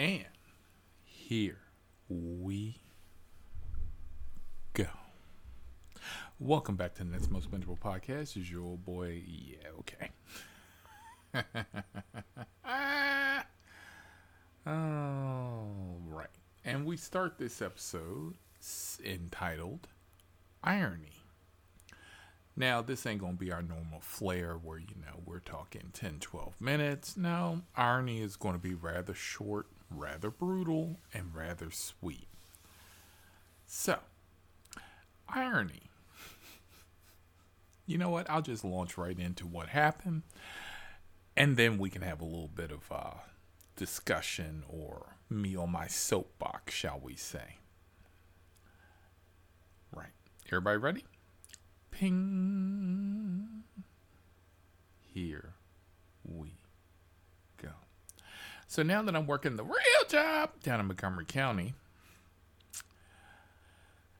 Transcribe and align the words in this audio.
And 0.00 0.24
here 1.04 1.58
we 2.08 2.80
go. 4.72 4.86
Welcome 6.38 6.76
back 6.76 6.94
to 6.94 7.04
the 7.04 7.10
Next 7.10 7.30
Most 7.30 7.50
Bingeable 7.50 7.78
Podcast. 7.78 8.38
Is 8.38 8.50
your 8.50 8.78
boy? 8.78 9.22
Yeah, 9.26 9.58
okay. 9.80 10.10
All 14.66 15.98
right. 16.06 16.28
And 16.64 16.86
we 16.86 16.96
start 16.96 17.36
this 17.36 17.60
episode 17.60 18.36
entitled 19.04 19.86
Irony. 20.64 21.12
Now, 22.56 22.80
this 22.80 23.04
ain't 23.04 23.20
going 23.20 23.34
to 23.34 23.38
be 23.38 23.52
our 23.52 23.60
normal 23.60 24.00
flair 24.00 24.54
where, 24.54 24.78
you 24.78 24.94
know, 24.98 25.20
we're 25.26 25.40
talking 25.40 25.90
10, 25.92 26.20
12 26.20 26.58
minutes. 26.58 27.18
No, 27.18 27.60
irony 27.76 28.22
is 28.22 28.36
going 28.36 28.54
to 28.54 28.58
be 28.58 28.72
rather 28.72 29.12
short, 29.12 29.66
rather 29.90 30.30
brutal, 30.30 30.98
and 31.12 31.34
rather 31.34 31.70
sweet. 31.70 32.28
So, 33.66 33.98
irony. 35.28 35.90
You 37.86 37.98
know 37.98 38.10
what? 38.10 38.30
I'll 38.30 38.42
just 38.42 38.64
launch 38.64 38.96
right 38.96 39.18
into 39.18 39.46
what 39.46 39.68
happened, 39.68 40.22
and 41.36 41.56
then 41.56 41.78
we 41.78 41.90
can 41.90 42.02
have 42.02 42.20
a 42.20 42.24
little 42.24 42.48
bit 42.48 42.70
of 42.70 42.90
uh, 42.90 43.14
discussion 43.76 44.62
or 44.68 45.16
me 45.28 45.56
on 45.56 45.70
my 45.72 45.86
soapbox, 45.86 46.74
shall 46.74 47.00
we 47.02 47.16
say. 47.16 47.56
Right. 49.92 50.12
Everybody 50.46 50.76
ready? 50.78 51.04
Ping. 51.90 53.64
Here 55.12 55.54
we. 56.24 56.59
So 58.70 58.84
now 58.84 59.02
that 59.02 59.16
I'm 59.16 59.26
working 59.26 59.56
the 59.56 59.64
real 59.64 60.04
job 60.08 60.50
down 60.62 60.78
in 60.78 60.86
Montgomery 60.86 61.24
County, 61.24 61.74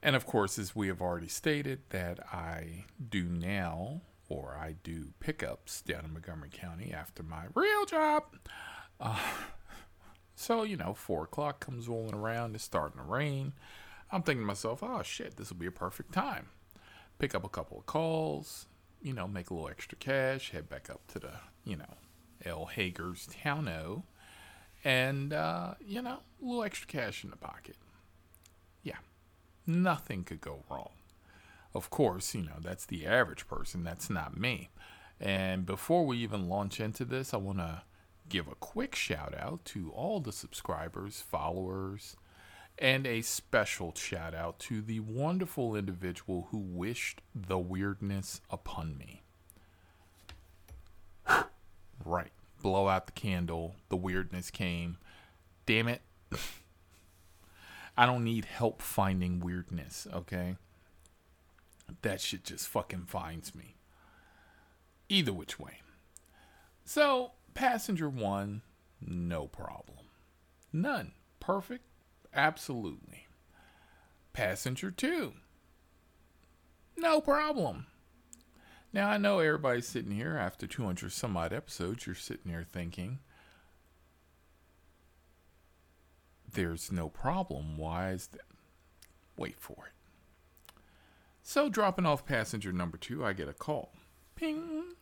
and 0.00 0.14
of 0.14 0.24
course, 0.24 0.56
as 0.56 0.72
we 0.72 0.86
have 0.86 1.02
already 1.02 1.26
stated, 1.26 1.80
that 1.88 2.20
I 2.32 2.84
do 3.10 3.24
now, 3.24 4.02
or 4.28 4.56
I 4.56 4.76
do 4.84 5.08
pickups 5.18 5.82
down 5.82 6.04
in 6.04 6.12
Montgomery 6.12 6.50
County 6.52 6.92
after 6.92 7.24
my 7.24 7.46
real 7.56 7.86
job. 7.86 8.22
Uh, 9.00 9.18
so, 10.36 10.62
you 10.62 10.76
know, 10.76 10.94
four 10.94 11.24
o'clock 11.24 11.58
comes 11.58 11.88
rolling 11.88 12.14
around, 12.14 12.54
it's 12.54 12.62
starting 12.62 12.98
to 12.98 13.04
rain. 13.04 13.52
I'm 14.12 14.22
thinking 14.22 14.44
to 14.44 14.46
myself, 14.46 14.80
oh 14.80 15.02
shit, 15.02 15.38
this 15.38 15.50
will 15.50 15.58
be 15.58 15.66
a 15.66 15.72
perfect 15.72 16.12
time. 16.12 16.50
Pick 17.18 17.34
up 17.34 17.42
a 17.42 17.48
couple 17.48 17.80
of 17.80 17.86
calls, 17.86 18.66
you 19.02 19.12
know, 19.12 19.26
make 19.26 19.50
a 19.50 19.54
little 19.54 19.68
extra 19.68 19.98
cash, 19.98 20.52
head 20.52 20.68
back 20.68 20.88
up 20.88 21.04
to 21.08 21.18
the, 21.18 21.32
you 21.64 21.74
know, 21.74 21.96
El 22.44 22.66
Hager's 22.66 23.26
Towno, 23.42 24.04
and, 24.84 25.32
uh, 25.32 25.74
you 25.80 26.02
know, 26.02 26.18
a 26.40 26.44
little 26.44 26.64
extra 26.64 26.86
cash 26.86 27.24
in 27.24 27.30
the 27.30 27.36
pocket. 27.36 27.76
Yeah, 28.82 28.98
nothing 29.66 30.24
could 30.24 30.40
go 30.40 30.64
wrong. 30.70 30.90
Of 31.74 31.90
course, 31.90 32.34
you 32.34 32.42
know, 32.42 32.56
that's 32.60 32.86
the 32.86 33.06
average 33.06 33.46
person, 33.46 33.84
that's 33.84 34.08
not 34.08 34.36
me. 34.36 34.70
And 35.20 35.66
before 35.66 36.06
we 36.06 36.18
even 36.18 36.48
launch 36.48 36.80
into 36.80 37.04
this, 37.04 37.32
I 37.34 37.38
want 37.38 37.58
to 37.58 37.82
give 38.28 38.48
a 38.48 38.54
quick 38.54 38.94
shout 38.94 39.34
out 39.38 39.64
to 39.66 39.90
all 39.90 40.20
the 40.20 40.32
subscribers, 40.32 41.20
followers, 41.20 42.16
and 42.78 43.06
a 43.06 43.22
special 43.22 43.94
shout 43.94 44.34
out 44.34 44.58
to 44.58 44.82
the 44.82 45.00
wonderful 45.00 45.74
individual 45.74 46.48
who 46.50 46.58
wished 46.58 47.22
the 47.34 47.58
weirdness 47.58 48.40
upon 48.50 48.98
me. 48.98 49.22
right. 52.04 52.32
Blow 52.66 52.88
out 52.88 53.06
the 53.06 53.12
candle. 53.12 53.76
The 53.90 53.96
weirdness 53.96 54.50
came. 54.50 54.96
Damn 55.66 55.86
it. 55.86 56.02
I 57.96 58.06
don't 58.06 58.24
need 58.24 58.44
help 58.44 58.82
finding 58.82 59.38
weirdness, 59.38 60.08
okay? 60.12 60.56
That 62.02 62.20
shit 62.20 62.42
just 62.42 62.66
fucking 62.66 63.04
finds 63.06 63.54
me. 63.54 63.76
Either 65.08 65.32
which 65.32 65.60
way. 65.60 65.74
So, 66.84 67.34
passenger 67.54 68.08
one, 68.08 68.62
no 69.00 69.46
problem. 69.46 70.06
None. 70.72 71.12
Perfect 71.38 71.84
Absolutely. 72.34 73.28
Passenger 74.32 74.90
2. 74.90 75.34
No 76.96 77.20
problem. 77.20 77.86
Now, 78.96 79.10
I 79.10 79.18
know 79.18 79.40
everybody's 79.40 79.86
sitting 79.86 80.12
here 80.12 80.38
after 80.38 80.66
200 80.66 81.12
some 81.12 81.36
odd 81.36 81.52
episodes, 81.52 82.06
you're 82.06 82.14
sitting 82.14 82.50
here 82.50 82.64
thinking, 82.64 83.18
there's 86.50 86.90
no 86.90 87.10
problem. 87.10 87.76
Why 87.76 88.12
is 88.12 88.28
that? 88.28 88.40
Wait 89.36 89.56
for 89.60 89.76
it. 89.88 90.80
So, 91.42 91.68
dropping 91.68 92.06
off 92.06 92.24
passenger 92.24 92.72
number 92.72 92.96
two, 92.96 93.22
I 93.22 93.34
get 93.34 93.50
a 93.50 93.52
call. 93.52 93.92
Ping. 94.34 94.94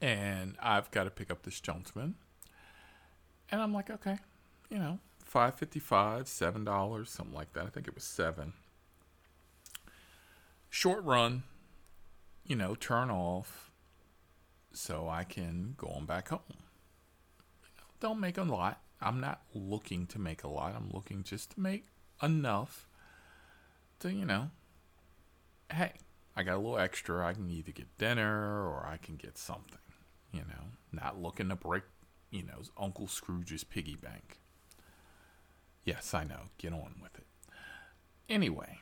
And 0.00 0.56
I've 0.62 0.90
got 0.90 1.04
to 1.04 1.10
pick 1.10 1.30
up 1.30 1.42
this 1.42 1.60
gentleman. 1.60 2.14
And 3.50 3.60
I'm 3.60 3.74
like, 3.74 3.90
okay, 3.90 4.16
you 4.70 4.78
know, 4.78 5.00
five 5.22 5.56
fifty 5.56 5.80
five, 5.80 6.26
seven 6.28 6.64
dollars, 6.64 7.10
something 7.10 7.34
like 7.34 7.52
that. 7.52 7.66
I 7.66 7.68
think 7.68 7.86
it 7.86 7.94
was 7.94 8.04
seven. 8.04 8.54
Short 10.70 11.04
run, 11.04 11.42
you 12.48 12.56
know, 12.56 12.74
turn 12.74 13.10
off, 13.10 13.70
so 14.72 15.08
I 15.08 15.22
can 15.22 15.74
go 15.76 15.88
on 15.88 16.06
back 16.06 16.28
home. 16.28 16.40
Don't 18.00 18.18
make 18.18 18.38
a 18.38 18.42
lot. 18.42 18.80
I'm 19.00 19.20
not 19.20 19.42
looking 19.54 20.06
to 20.08 20.18
make 20.18 20.42
a 20.42 20.48
lot. 20.48 20.74
I'm 20.74 20.90
looking 20.90 21.22
just 21.22 21.52
to 21.52 21.60
make 21.60 21.86
enough 22.22 22.88
to, 24.00 24.12
you 24.12 24.24
know, 24.24 24.50
hey, 25.72 25.92
I 26.34 26.42
got 26.42 26.54
a 26.54 26.56
little 26.56 26.78
extra. 26.78 27.26
I 27.26 27.34
can 27.34 27.50
either 27.50 27.72
get 27.72 27.98
dinner 27.98 28.66
or 28.66 28.86
I 28.90 28.96
can 28.96 29.16
get 29.16 29.36
something, 29.36 29.78
you 30.32 30.40
know, 30.40 30.64
not 30.90 31.20
looking 31.20 31.50
to 31.50 31.56
break, 31.56 31.82
you 32.30 32.44
know, 32.44 32.62
Uncle 32.76 33.08
Scrooge's 33.08 33.62
piggy 33.62 33.96
bank. 33.96 34.38
Yes, 35.84 36.14
I 36.14 36.24
know. 36.24 36.42
Get 36.58 36.72
on 36.72 36.94
with 37.02 37.16
it. 37.18 37.26
Anyway, 38.28 38.78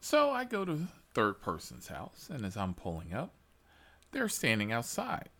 so 0.00 0.30
I 0.30 0.44
go 0.44 0.64
to 0.64 0.80
third 1.16 1.40
person's 1.40 1.88
house, 1.88 2.28
and 2.30 2.44
as 2.44 2.58
I'm 2.58 2.74
pulling 2.74 3.14
up, 3.14 3.32
they're 4.12 4.28
standing 4.28 4.70
outside. 4.70 5.30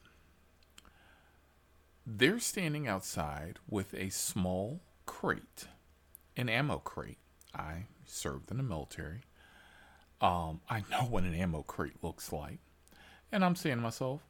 They're 2.07 2.39
standing 2.39 2.89
outside 2.89 3.59
with 3.69 3.93
a 3.93 4.09
small 4.09 4.81
crate, 5.05 5.67
an 6.35 6.49
ammo 6.49 6.79
crate. 6.79 7.19
I 7.55 7.89
served 8.07 8.51
in 8.51 8.57
the 8.57 8.63
military. 8.63 9.21
Um, 10.23 10.63
I 10.71 10.83
know 10.91 11.03
what 11.03 11.25
an 11.25 11.35
ammo 11.35 11.61
crate 11.61 12.03
looks 12.03 12.33
like. 12.33 12.61
And 13.31 13.45
I'm 13.45 13.55
saying 13.55 13.77
to 13.77 13.83
myself, 13.83 14.23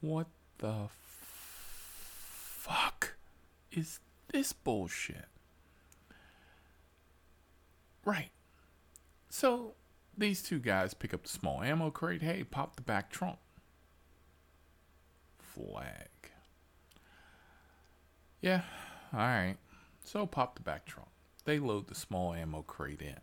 what 0.00 0.26
the 0.58 0.88
fuck 1.04 3.14
is 3.70 4.00
this 4.32 4.52
bullshit? 4.52 5.26
Right. 8.04 8.30
So 9.30 9.74
these 10.16 10.42
two 10.42 10.58
guys 10.58 10.94
pick 10.94 11.12
up 11.12 11.22
the 11.22 11.28
small 11.28 11.62
ammo 11.62 11.90
crate. 11.90 12.22
Hey, 12.22 12.44
pop 12.44 12.76
the 12.76 12.82
back 12.82 13.10
trunk. 13.10 13.38
Flag. 15.38 16.08
Yeah, 18.40 18.62
alright. 19.12 19.56
So 20.04 20.26
pop 20.26 20.56
the 20.56 20.62
back 20.62 20.86
trunk. 20.86 21.08
They 21.44 21.58
load 21.58 21.88
the 21.88 21.94
small 21.94 22.34
ammo 22.34 22.62
crate 22.62 23.02
in. 23.02 23.16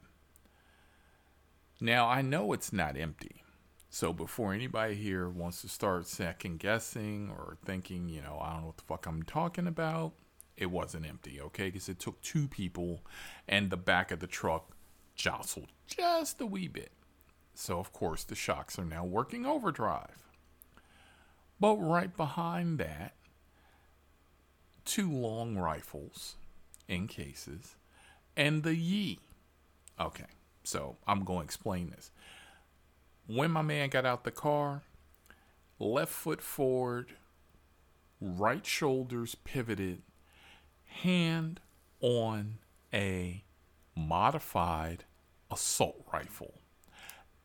Now, 1.79 2.07
I 2.07 2.21
know 2.21 2.53
it's 2.53 2.71
not 2.71 2.97
empty. 2.97 3.43
So 3.89 4.11
before 4.11 4.53
anybody 4.53 4.95
here 4.95 5.29
wants 5.29 5.61
to 5.61 5.69
start 5.69 6.07
second 6.07 6.59
guessing 6.59 7.29
or 7.29 7.57
thinking, 7.65 8.09
you 8.09 8.21
know, 8.21 8.39
I 8.41 8.53
don't 8.53 8.61
know 8.61 8.67
what 8.67 8.77
the 8.77 8.83
fuck 8.83 9.05
I'm 9.05 9.23
talking 9.23 9.67
about, 9.67 10.13
it 10.57 10.71
wasn't 10.71 11.05
empty, 11.05 11.39
okay? 11.41 11.65
Because 11.65 11.89
it 11.89 11.99
took 11.99 12.21
two 12.21 12.47
people 12.47 13.01
and 13.47 13.69
the 13.69 13.77
back 13.77 14.11
of 14.11 14.19
the 14.19 14.27
truck 14.27 14.75
jostled 15.15 15.71
just 15.87 16.41
a 16.41 16.45
wee 16.45 16.67
bit. 16.67 16.91
So, 17.53 17.79
of 17.79 17.93
course, 17.93 18.23
the 18.23 18.35
shocks 18.35 18.79
are 18.79 18.85
now 18.85 19.05
working 19.05 19.45
overdrive. 19.45 20.23
But 21.59 21.75
right 21.77 22.15
behind 22.15 22.79
that, 22.79 23.13
two 24.85 25.11
long 25.11 25.55
rifles 25.57 26.35
in 26.87 27.07
cases 27.07 27.75
and 28.35 28.63
the 28.63 28.75
Yi. 28.75 29.19
Okay, 29.99 30.25
so 30.63 30.97
I'm 31.07 31.23
going 31.23 31.39
to 31.39 31.45
explain 31.45 31.91
this. 31.91 32.11
When 33.27 33.51
my 33.51 33.61
man 33.61 33.89
got 33.89 34.05
out 34.05 34.23
the 34.23 34.31
car, 34.31 34.81
left 35.79 36.11
foot 36.11 36.41
forward, 36.41 37.13
right 38.19 38.65
shoulders 38.65 39.35
pivoted, 39.35 40.01
hand 40.85 41.59
on 42.01 42.57
a 42.93 43.43
modified 43.95 45.05
assault 45.51 46.05
rifle. 46.11 46.55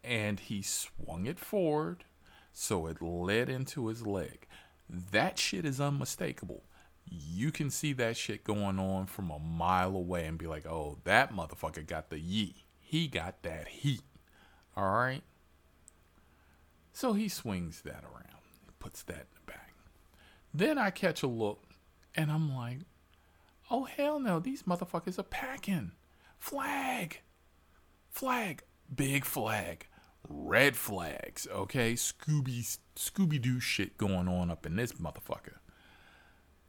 And 0.02 0.40
he 0.40 0.62
swung 0.62 1.26
it 1.26 1.38
forward 1.38 2.04
so 2.52 2.86
it 2.86 3.02
led 3.02 3.48
into 3.48 3.88
his 3.88 4.06
leg. 4.06 4.46
That 4.88 5.38
shit 5.38 5.64
is 5.64 5.80
unmistakable. 5.80 6.64
you 7.10 7.50
can 7.50 7.70
see 7.70 7.92
that 7.94 8.16
shit 8.16 8.44
going 8.44 8.78
on 8.78 9.06
from 9.06 9.30
a 9.30 9.38
mile 9.38 9.96
away 9.96 10.26
and 10.26 10.36
be 10.36 10.46
like, 10.46 10.66
oh, 10.66 10.98
that 11.04 11.32
motherfucker 11.32 11.86
got 11.86 12.10
the 12.10 12.18
yee. 12.18 12.64
He 12.80 13.08
got 13.08 13.42
that 13.42 13.68
heat. 13.68 14.02
All 14.76 14.90
right. 14.90 15.22
So 16.92 17.12
he 17.12 17.28
swings 17.28 17.82
that 17.82 18.02
around, 18.04 18.42
puts 18.78 19.02
that 19.04 19.14
in 19.20 19.26
the 19.34 19.52
bag. 19.52 19.72
Then 20.52 20.78
I 20.78 20.90
catch 20.90 21.22
a 21.22 21.28
look 21.28 21.62
and 22.14 22.30
I'm 22.30 22.54
like, 22.54 22.78
oh, 23.70 23.84
hell 23.84 24.18
no, 24.18 24.40
these 24.40 24.64
motherfuckers 24.64 25.18
are 25.18 25.24
packing. 25.24 25.92
Flag. 26.38 27.20
Flag. 28.10 28.62
Big 28.94 29.24
flag. 29.24 29.86
Red 30.28 30.76
flags. 30.76 31.46
Okay. 31.50 31.94
Scooby 31.94 32.78
Scooby 32.96 33.40
Doo 33.40 33.60
shit 33.60 33.98
going 33.98 34.28
on 34.28 34.50
up 34.50 34.66
in 34.66 34.76
this 34.76 34.92
motherfucker. 34.92 35.58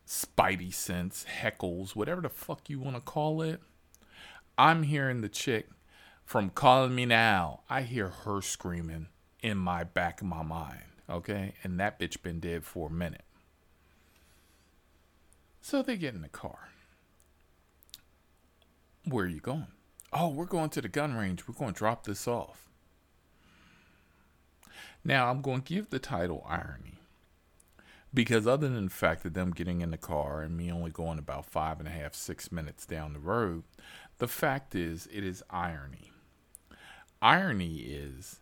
Spidey 0.08 0.74
sense, 0.74 1.26
heckles, 1.42 1.96
whatever 1.96 2.22
the 2.22 2.30
fuck 2.30 2.68
you 2.68 2.80
want 2.80 2.96
to 2.96 3.02
call 3.02 3.44
it. 3.44 3.62
I'm 4.58 4.84
hearing 4.84 5.22
the 5.22 5.30
chick 5.30 5.70
from 6.26 6.50
Calling 6.50 6.96
Me 6.96 7.06
Now. 7.06 7.62
I 7.70 7.84
hear 7.84 8.10
her 8.10 8.42
screaming 8.42 9.08
in 9.42 9.58
my 9.58 9.84
back 9.84 10.22
of 10.22 10.28
my 10.28 10.44
mind. 10.44 10.84
Okay. 11.10 11.54
And 11.64 11.80
that 11.80 12.00
bitch 12.00 12.22
been 12.22 12.40
dead 12.40 12.64
for 12.64 12.88
a 12.88 12.92
minute. 12.92 13.24
So 15.62 15.82
they 15.82 15.98
get 15.98 16.16
in 16.16 16.22
the 16.22 16.30
car. 16.30 16.70
Where 19.06 19.26
are 19.26 19.30
you 19.30 19.40
going? 19.40 19.68
Oh, 20.12 20.30
we're 20.30 20.46
going 20.46 20.70
to 20.72 20.82
the 20.82 20.90
gun 20.90 21.16
range. 21.16 21.48
We're 21.48 21.54
going 21.54 21.74
to 21.74 21.78
drop 21.78 22.04
this 22.04 22.28
off. 22.28 22.70
Now, 25.04 25.30
I'm 25.30 25.42
going 25.42 25.62
to 25.62 25.74
give 25.74 25.90
the 25.90 26.00
title 26.00 26.46
irony 26.48 27.00
because, 28.14 28.46
other 28.46 28.68
than 28.68 28.86
the 28.86 28.92
fact 28.92 29.24
that 29.24 29.34
them 29.34 29.52
getting 29.52 29.82
in 29.82 29.92
the 29.92 29.98
car 29.98 30.42
and 30.42 30.58
me 30.58 30.72
only 30.72 30.92
going 30.92 31.20
about 31.20 31.46
five 31.46 31.80
and 31.80 31.88
a 31.88 31.92
half, 31.92 32.14
six 32.14 32.52
minutes 32.52 32.86
down 32.86 33.14
the 33.14 33.20
road, 33.20 33.64
the 34.18 34.28
fact 34.28 34.76
is, 34.76 35.08
it 35.12 35.24
is 35.24 35.44
irony. 35.50 36.12
Irony 37.22 37.78
is, 37.78 38.40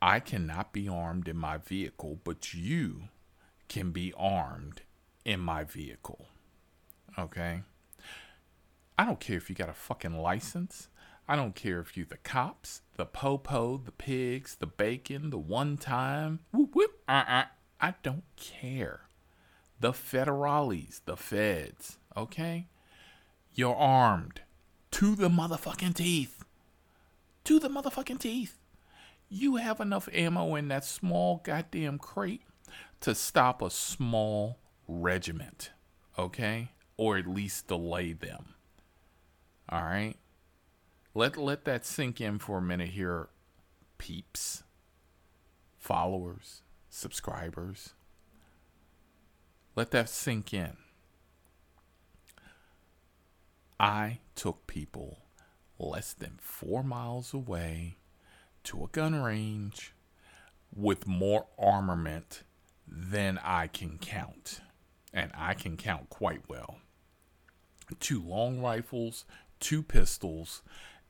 I 0.00 0.20
cannot 0.20 0.72
be 0.72 0.88
armed 0.88 1.28
in 1.28 1.36
my 1.36 1.58
vehicle, 1.58 2.20
but 2.24 2.54
you 2.54 3.08
can 3.68 3.90
be 3.90 4.14
armed 4.16 4.82
in 5.24 5.40
my 5.40 5.64
vehicle. 5.64 6.26
Okay? 7.18 7.62
I 8.98 9.04
don't 9.04 9.20
care 9.20 9.36
if 9.36 9.48
you 9.48 9.54
got 9.54 9.68
a 9.68 9.74
fucking 9.74 10.18
license. 10.18 10.88
I 11.28 11.36
don't 11.36 11.54
care 11.54 11.78
if 11.78 11.96
you 11.96 12.04
the 12.04 12.16
cops, 12.16 12.82
the 12.96 13.06
popo, 13.06 13.76
the 13.76 13.92
pigs, 13.92 14.56
the 14.56 14.66
bacon, 14.66 15.30
the 15.30 15.38
one 15.38 15.76
time, 15.76 16.40
whoop 16.52 16.74
whoop, 16.74 16.90
uh-uh. 17.06 17.44
I 17.80 17.94
don't 18.02 18.24
care. 18.36 19.02
The 19.78 19.92
federales, 19.92 21.00
the 21.04 21.16
feds, 21.16 21.98
okay? 22.16 22.66
You're 23.54 23.76
armed 23.76 24.40
to 24.92 25.14
the 25.14 25.28
motherfucking 25.28 25.94
teeth. 25.94 26.44
To 27.44 27.60
the 27.60 27.68
motherfucking 27.68 28.18
teeth. 28.18 28.58
You 29.28 29.56
have 29.56 29.80
enough 29.80 30.08
ammo 30.12 30.56
in 30.56 30.68
that 30.68 30.84
small 30.84 31.40
goddamn 31.44 31.98
crate 31.98 32.42
to 33.00 33.14
stop 33.14 33.62
a 33.62 33.70
small 33.70 34.58
regiment, 34.88 35.70
okay? 36.18 36.70
Or 36.96 37.16
at 37.16 37.28
least 37.28 37.68
delay 37.68 38.12
them. 38.12 38.54
All 39.68 39.82
right? 39.82 40.16
Let 41.14 41.36
let 41.36 41.64
that 41.64 41.84
sink 41.84 42.20
in 42.20 42.38
for 42.38 42.58
a 42.58 42.62
minute 42.62 42.90
here, 42.90 43.28
peeps, 43.98 44.62
followers, 45.76 46.62
subscribers. 46.88 47.94
Let 49.74 49.90
that 49.92 50.08
sink 50.08 50.52
in. 50.52 50.76
I 53.80 54.18
took 54.34 54.66
people 54.66 55.18
less 55.78 56.12
than 56.12 56.38
four 56.40 56.82
miles 56.82 57.32
away 57.32 57.98
to 58.64 58.84
a 58.84 58.88
gun 58.88 59.14
range 59.14 59.94
with 60.74 61.06
more 61.06 61.46
armament 61.58 62.42
than 62.86 63.38
I 63.42 63.66
can 63.68 63.98
count. 63.98 64.60
And 65.12 65.30
I 65.34 65.54
can 65.54 65.76
count 65.76 66.10
quite 66.10 66.42
well. 66.48 66.78
Two 68.00 68.22
long 68.22 68.60
rifles, 68.60 69.24
two 69.60 69.82
pistols, 69.82 70.62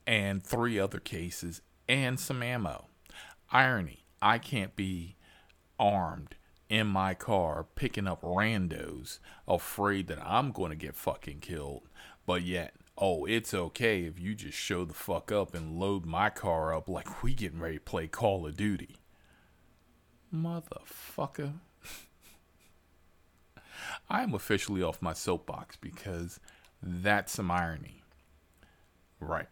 and 0.05 0.43
three 0.43 0.79
other 0.79 0.99
cases 0.99 1.61
and 1.87 2.19
some 2.19 2.41
ammo. 2.41 2.87
Irony, 3.51 4.05
I 4.21 4.37
can't 4.37 4.75
be 4.75 5.15
armed 5.79 6.35
in 6.69 6.87
my 6.87 7.13
car 7.13 7.65
picking 7.75 8.07
up 8.07 8.21
randos 8.21 9.19
afraid 9.47 10.07
that 10.07 10.19
I'm 10.23 10.51
going 10.51 10.69
to 10.69 10.75
get 10.75 10.95
fucking 10.95 11.39
killed. 11.39 11.89
But 12.25 12.43
yet, 12.43 12.75
oh, 12.97 13.25
it's 13.25 13.53
okay 13.53 14.03
if 14.03 14.19
you 14.19 14.35
just 14.35 14.57
show 14.57 14.85
the 14.85 14.93
fuck 14.93 15.31
up 15.31 15.55
and 15.55 15.79
load 15.79 16.05
my 16.05 16.29
car 16.29 16.75
up 16.75 16.87
like 16.87 17.23
we 17.23 17.33
getting 17.33 17.59
ready 17.59 17.77
to 17.77 17.83
play 17.83 18.07
Call 18.07 18.45
of 18.45 18.55
Duty. 18.55 18.97
Motherfucker. 20.33 21.53
I 24.09 24.21
am 24.21 24.33
officially 24.33 24.83
off 24.83 25.01
my 25.01 25.13
soapbox 25.13 25.75
because 25.75 26.39
that's 26.81 27.33
some 27.33 27.49
irony. 27.49 27.98
Right. 29.19 29.47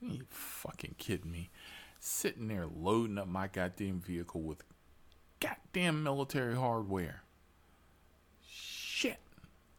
You 0.00 0.24
fucking 0.28 0.96
kidding 0.98 1.30
me? 1.30 1.50
Sitting 1.98 2.48
there 2.48 2.66
loading 2.66 3.18
up 3.18 3.26
my 3.26 3.48
goddamn 3.48 4.00
vehicle 4.00 4.42
with 4.42 4.62
goddamn 5.40 6.02
military 6.02 6.54
hardware. 6.54 7.22
Shit. 8.46 9.20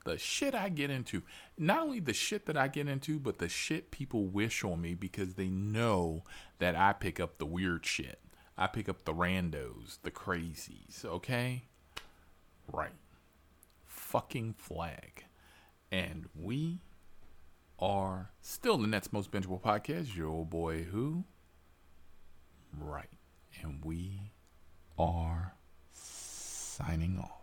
The 0.06 0.18
shit 0.18 0.56
I 0.56 0.70
get 0.70 0.90
into. 0.90 1.24
Not 1.58 1.84
only 1.84 2.00
the 2.00 2.14
shit 2.14 2.46
that 2.48 2.58
I 2.58 2.68
get 2.68 2.88
into, 2.88 3.20
but 3.20 3.38
the 3.38 3.50
shit 3.50 3.92
people 3.92 4.26
wish 4.26 4.64
on 4.64 4.82
me 4.82 4.94
because 4.94 5.34
they 5.36 5.48
know 5.48 6.24
that 6.60 6.76
I 6.76 6.94
pick 6.94 7.20
up 7.20 7.38
the 7.38 7.46
weird 7.46 7.86
shit. 7.86 8.20
I 8.58 8.68
pick 8.68 8.88
up 8.88 9.04
the 9.04 9.14
randos, 9.14 9.98
the 10.02 10.12
crazies, 10.12 11.04
okay? 11.04 11.64
Right. 12.72 12.94
Fucking 13.86 14.56
flag. 14.58 15.26
And 15.92 16.26
we 16.36 16.80
are 17.80 18.32
still 18.42 18.78
the 18.78 18.88
Nets 18.88 19.12
Most 19.12 19.32
Bingeable 19.32 19.62
Podcast. 19.62 20.16
Your 20.16 20.30
old 20.30 20.50
boy 20.50 20.84
who? 20.84 21.26
Right. 22.78 23.10
And 23.62 23.84
we 23.84 24.32
are 24.98 25.56
signing 25.92 27.20
off. 27.20 27.35